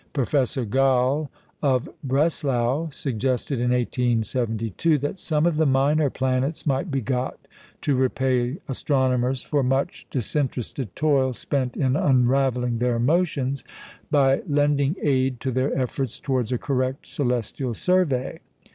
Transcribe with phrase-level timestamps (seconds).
[0.13, 1.29] Professor Galle
[1.61, 7.47] of Breslau suggested in 1872 that some of the minor planets might be got
[7.83, 13.63] to repay astronomers for much disinterested toil spent in unravelling their motions,
[14.09, 18.39] by lending aid to their efforts towards a correct celestial survey.